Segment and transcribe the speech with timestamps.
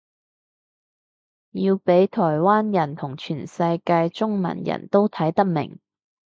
[1.51, 5.79] 要畀台灣人同全世界中文人都睇得明